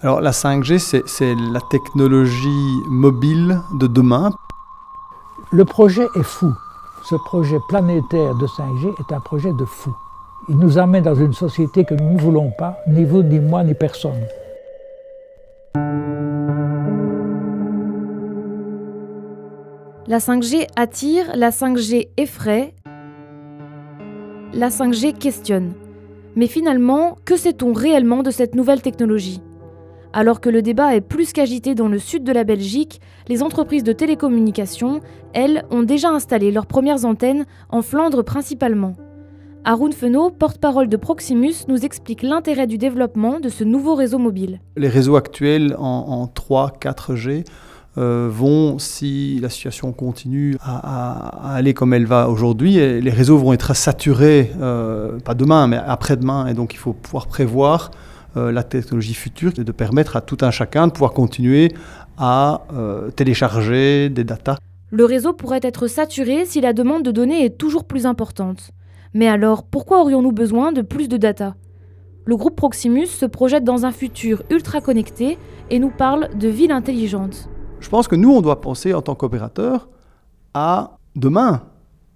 [0.00, 4.30] Alors la 5G, c'est la technologie mobile de demain.
[5.50, 6.54] Le projet est fou.
[7.02, 9.92] Ce projet planétaire de 5G est un projet de fou.
[10.48, 13.64] Il nous amène dans une société que nous ne voulons pas, ni vous, ni moi,
[13.64, 14.22] ni personne.
[20.06, 22.72] La 5G attire, la 5G effraie,
[24.52, 25.72] la 5G questionne.
[26.36, 29.42] Mais finalement, que sait-on réellement de cette nouvelle technologie?
[30.12, 33.84] Alors que le débat est plus qu'agité dans le sud de la Belgique, les entreprises
[33.84, 35.00] de télécommunications,
[35.34, 38.94] elles, ont déjà installé leurs premières antennes en Flandre principalement.
[39.64, 44.60] Arun Fenot, porte-parole de Proximus, nous explique l'intérêt du développement de ce nouveau réseau mobile.
[44.76, 47.44] Les réseaux actuels en, 3, 4G
[47.98, 53.52] euh, vont, si la situation continue à, aller comme elle va aujourd'hui, les réseaux vont
[53.52, 56.46] être saturés, euh, pas demain, mais après-demain.
[56.46, 57.90] Et donc il faut pouvoir prévoir
[58.36, 61.72] la technologie future et de permettre à tout un chacun de pouvoir continuer
[62.16, 62.62] à
[63.16, 64.58] télécharger des datas.
[64.90, 68.70] Le réseau pourrait être saturé si la demande de données est toujours plus importante.
[69.14, 71.56] Mais alors, pourquoi aurions-nous besoin de plus de data?
[72.24, 75.38] Le groupe Proximus se projette dans un futur ultra connecté
[75.70, 77.48] et nous parle de ville intelligente.
[77.80, 79.88] Je pense que nous, on doit penser en tant qu'opérateur
[80.52, 81.62] à demain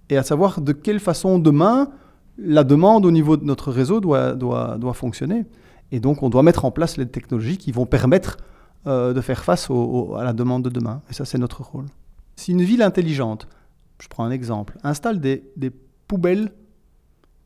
[0.09, 1.89] et à savoir de quelle façon demain
[2.37, 5.45] la demande au niveau de notre réseau doit, doit, doit fonctionner.
[5.93, 8.37] Et donc, on doit mettre en place les technologies qui vont permettre
[8.87, 11.03] euh, de faire face à la demande de demain.
[11.11, 11.85] Et ça, c'est notre rôle.
[12.35, 13.47] Si une ville intelligente,
[14.01, 15.69] je prends un exemple, installe des, des
[16.07, 16.51] poubelles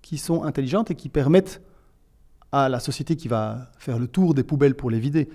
[0.02, 1.62] qui sont intelligentes et qui permettent
[2.54, 5.28] à la société qui va faire le tour des poubelles pour les vider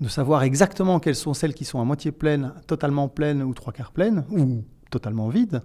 [0.00, 3.72] de savoir exactement quelles sont celles qui sont à moitié pleines, totalement pleines ou trois
[3.72, 5.62] quarts pleines, ou totalement vides,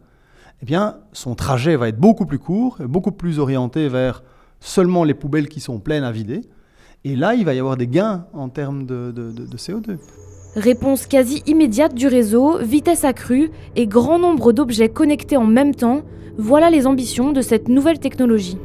[0.64, 4.24] eh bien, son trajet va être beaucoup plus court, beaucoup plus orienté vers
[4.60, 6.42] seulement les poubelles qui sont pleines à vider.
[7.06, 9.98] Et là, il va y avoir des gains en termes de, de CO2.
[10.56, 16.02] Réponse quasi immédiate du réseau, vitesse accrue et grand nombre d'objets connectés en même temps
[16.38, 18.58] voilà les ambitions de cette nouvelle technologie.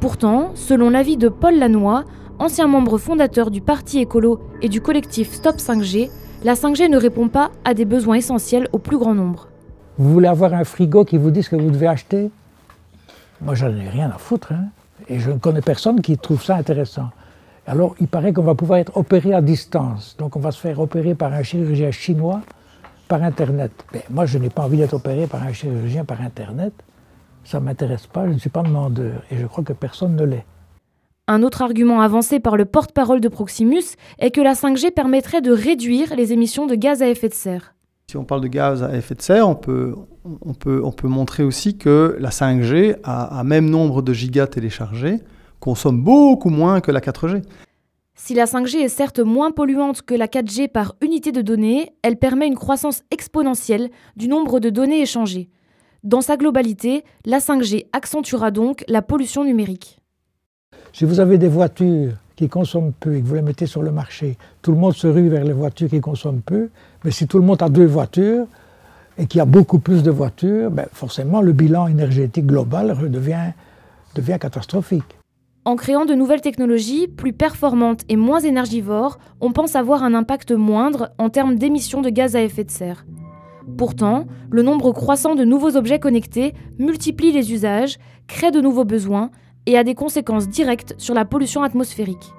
[0.00, 2.04] Pourtant, selon l'avis de Paul Lannoy,
[2.38, 6.10] ancien membre fondateur du Parti écolo et du collectif Stop 5G,
[6.44, 9.48] la 5G ne répond pas à des besoins essentiels au plus grand nombre.
[9.96, 12.30] Vous voulez avoir un frigo qui vous dit ce que vous devez acheter?
[13.40, 14.52] Moi, j'en ai rien à foutre.
[14.52, 14.66] Hein.
[15.08, 17.10] et je ne connais personne qui trouve ça intéressant.
[17.68, 20.16] Alors, il paraît qu'on va pouvoir être opéré à distance.
[20.18, 22.40] Donc, on va se faire opérer par un chirurgien chinois
[23.08, 23.72] par Internet.
[23.92, 26.72] Mais moi, je n'ai pas envie d'être opéré par un chirurgien par Internet.
[27.44, 29.22] Ça ne m'intéresse pas, je ne suis pas demandeur.
[29.30, 30.46] Et je crois que personne ne l'est.
[31.26, 33.84] Un autre argument avancé par le porte-parole de Proximus
[34.18, 37.74] est que la 5G permettrait de réduire les émissions de gaz à effet de serre.
[38.10, 41.08] Si on parle de gaz à effet de serre, on peut, on peut, on peut
[41.08, 45.20] montrer aussi que la 5G, à, à même nombre de gigas téléchargés,
[45.60, 47.42] consomme beaucoup moins que la 4G.
[48.14, 52.16] Si la 5G est certes moins polluante que la 4G par unité de données, elle
[52.16, 55.48] permet une croissance exponentielle du nombre de données échangées.
[56.02, 60.00] Dans sa globalité, la 5G accentuera donc la pollution numérique.
[60.92, 63.92] Si vous avez des voitures qui consomment peu et que vous les mettez sur le
[63.92, 66.70] marché, tout le monde se rue vers les voitures qui consomment peu,
[67.04, 68.46] mais si tout le monde a deux voitures
[69.16, 73.52] et qu'il y a beaucoup plus de voitures, ben forcément le bilan énergétique global redevient,
[74.14, 75.17] devient catastrophique.
[75.64, 80.52] En créant de nouvelles technologies plus performantes et moins énergivores, on pense avoir un impact
[80.52, 83.04] moindre en termes d'émissions de gaz à effet de serre.
[83.76, 89.30] Pourtant, le nombre croissant de nouveaux objets connectés multiplie les usages, crée de nouveaux besoins
[89.66, 92.32] et a des conséquences directes sur la pollution atmosphérique.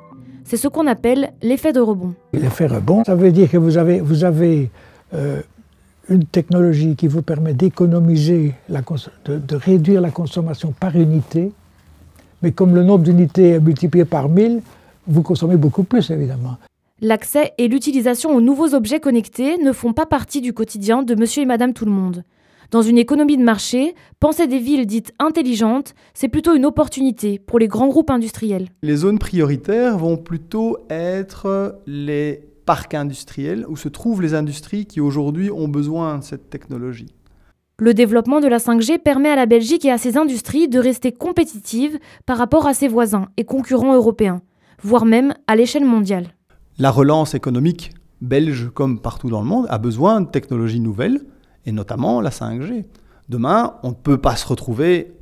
[0.44, 2.16] C'est ce qu'on appelle l'effet de rebond.
[2.34, 4.72] L'effet rebond, ça veut dire que vous avez,
[5.14, 5.42] euh,
[6.10, 11.52] une technologie qui vous permet d'économiser, de réduire la consommation par unité,
[12.42, 14.62] mais comme le nombre d'unités est multiplié par 1000,
[15.08, 16.58] vous consommez beaucoup plus, évidemment.
[17.02, 21.44] L'accès et l'utilisation aux nouveaux objets connectés ne font pas partie du quotidien de monsieur
[21.44, 22.24] et madame tout le monde.
[22.72, 27.58] Dans une économie de marché, penser des villes dites intelligentes, c'est plutôt une opportunité pour
[27.58, 28.68] les grands groupes industriels.
[28.84, 35.02] Les zones prioritaires vont plutôt être les parcs industriels où se trouvent les industries qui
[35.02, 37.16] aujourd'hui ont besoin de cette technologie.
[37.82, 41.14] Le développement de la 5G permet à la Belgique et à ses industries de rester
[41.14, 44.42] compétitives par rapport à ses voisins et concurrents européens,
[44.84, 46.36] voire même à l'échelle mondiale.
[46.78, 51.22] La relance économique belge, comme partout dans le monde, a besoin de technologies nouvelles,
[51.66, 52.84] et notamment la 5G.
[53.30, 55.14] Demain, on ne peut pas se retrouver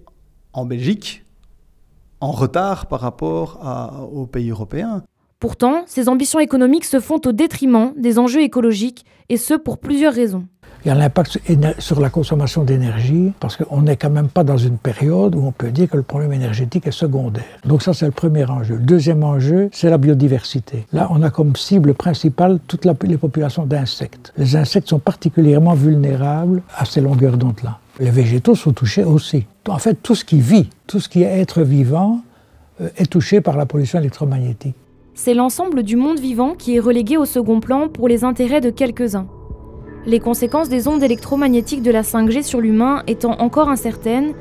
[0.53, 1.25] en Belgique
[2.21, 5.03] en retard par rapport aux pays européens.
[5.39, 10.13] Pourtant, ces ambitions économiques se font au détriment des enjeux écologiques, et ce pour plusieurs
[10.13, 10.47] raisons.
[10.85, 11.39] Il y a l'impact
[11.79, 15.51] sur la consommation d'énergie, parce qu'on n'est quand même pas dans une période où on
[15.51, 17.43] peut dire que le problème énergétique est secondaire.
[17.65, 18.75] Donc ça, c'est le premier enjeu.
[18.75, 20.85] Le deuxième enjeu, c'est la biodiversité.
[20.93, 24.33] Là, on a comme cible principale toutes les populations d'insectes.
[24.37, 27.79] Les insectes sont particulièrement vulnérables à ces longueurs d'onde-là.
[27.99, 29.45] Les végétaux sont touchés aussi.
[29.67, 32.21] En fait, tout ce qui vit, tout ce qui est être vivant,
[32.79, 34.75] euh, est touché par la pollution électromagnétique.
[35.15, 38.69] C'est l'ensemble du monde vivant qui est relégué au second plan pour les intérêts de
[38.69, 39.25] quelques-uns.
[40.07, 44.31] Les conséquences des ondes électromagnétiques de la 5G sur l'humain étant encore incertaines,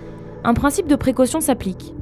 [0.45, 1.93] un principe de précaution s'applique.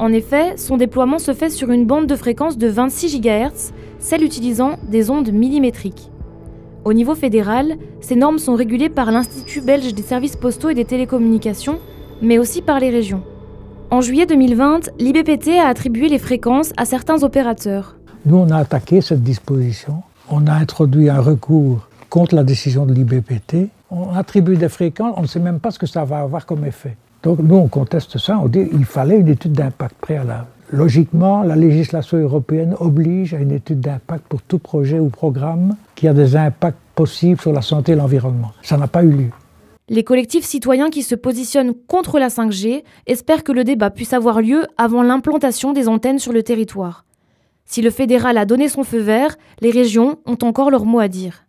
[0.00, 4.24] En effet, son déploiement se fait sur une bande de fréquence de 26 GHz, celle
[4.24, 6.10] utilisant des ondes millimétriques.
[6.84, 10.84] Au niveau fédéral, ces normes sont régulées par l'Institut belge des services postaux et des
[10.84, 11.78] télécommunications,
[12.20, 13.22] mais aussi par les régions.
[13.92, 17.94] En juillet 2020, l'IBPT a attribué les fréquences à certains opérateurs.
[18.26, 20.02] Nous, on a attaqué cette disposition.
[20.28, 23.68] On a introduit un recours contre la décision de l'IBPT.
[23.90, 26.64] On attribue des fréquences, on ne sait même pas ce que ça va avoir comme
[26.64, 26.96] effet.
[27.22, 30.46] Donc nous, on conteste ça, on dit qu'il fallait une étude d'impact préalable.
[30.70, 36.06] Logiquement, la législation européenne oblige à une étude d'impact pour tout projet ou programme qui
[36.06, 38.52] a des impacts possibles sur la santé et l'environnement.
[38.62, 39.30] Ça n'a pas eu lieu.
[39.88, 44.42] Les collectifs citoyens qui se positionnent contre la 5G espèrent que le débat puisse avoir
[44.42, 47.06] lieu avant l'implantation des antennes sur le territoire.
[47.64, 51.08] Si le fédéral a donné son feu vert, les régions ont encore leur mot à
[51.08, 51.47] dire.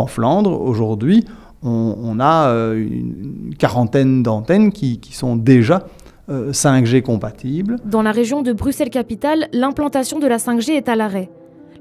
[0.00, 1.26] En Flandre, aujourd'hui,
[1.62, 5.86] on, a euh, une quarantaine d'antennes qui, sont déjà
[6.30, 7.76] 5G euh, compatibles.
[7.84, 11.30] Dans la région de Bruxelles-Capitale, l'implantation de la 5G est à l'arrêt,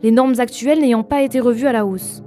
[0.03, 2.21] les normes actuelles n'ayant pas été revues à la hausse.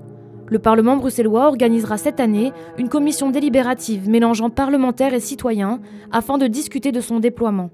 [0.46, 5.78] Le Parlement bruxellois organisera cette année une commission délibérative mélangeant parlementaires et citoyens
[6.10, 7.68] afin de discuter de son déploiement.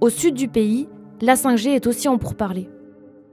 [0.00, 0.88] Au sud du pays,
[1.20, 2.70] la 5G est aussi en pourparlers.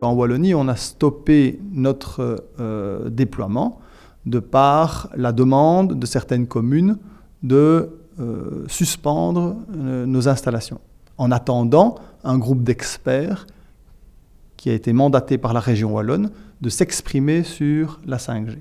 [0.02, 3.80] En Wallonie, on a stoppé notre euh, déploiement
[4.26, 6.98] de par la demande de certaines communes
[7.42, 7.90] de
[8.20, 10.80] euh, suspendre euh, nos installations,
[11.18, 13.48] en attendant un groupe d'experts
[14.56, 16.32] qui a été mandaté par la région wallonne
[16.62, 18.60] de s'exprimer sur la 5G.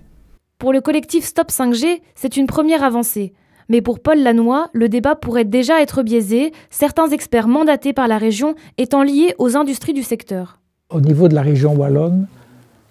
[0.59, 3.33] Pour le collectif Stop 5G, c'est une première avancée.
[3.69, 8.19] Mais pour Paul Lannoy, le débat pourrait déjà être biaisé, certains experts mandatés par la
[8.19, 10.59] région étant liés aux industries du secteur.
[10.91, 12.27] Au niveau de la région wallonne,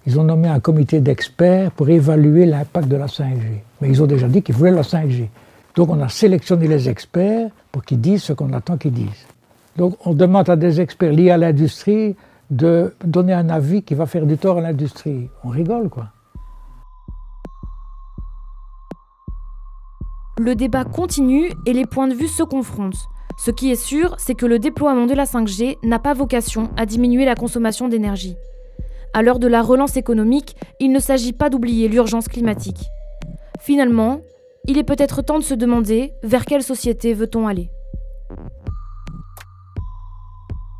[0.07, 3.61] ils ont nommé un comité d'experts pour évaluer l'impact de la 5G.
[3.81, 5.27] Mais ils ont déjà dit qu'ils voulaient la 5G.
[5.75, 9.27] Donc on a sélectionné les experts pour qu'ils disent ce qu'on attend qu'ils disent.
[9.77, 12.15] Donc on demande à des experts liés à l'industrie
[12.49, 15.29] de donner un avis qui va faire du tort à l'industrie.
[15.43, 16.07] On rigole, quoi.
[20.39, 23.07] Le débat continue et les points de vue se confrontent.
[23.37, 26.85] Ce qui est sûr, c'est que le déploiement de la 5G n'a pas vocation à
[26.85, 28.35] diminuer la consommation d'énergie.
[29.13, 32.85] À l'heure de la relance économique, il ne s'agit pas d'oublier l'urgence climatique.
[33.59, 34.21] Finalement,
[34.67, 37.69] il est peut-être temps de se demander vers quelle société veut-on aller.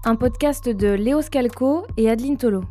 [0.06, 2.64] Un podcast de Léo Scalco et Adeline Tolo.